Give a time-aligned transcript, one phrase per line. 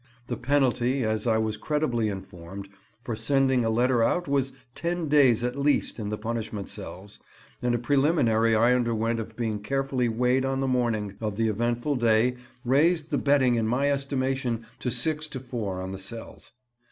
[0.25, 2.69] The penalty, as I was credibly informed,
[3.03, 7.19] for sending a letter out was ten days at least in the punishment cells;
[7.61, 11.97] and a preliminary I underwent of being carefully weighed on the morning of the eventful
[11.97, 12.35] day
[12.65, 16.51] raised the betting in my estimation to six to four on the cells.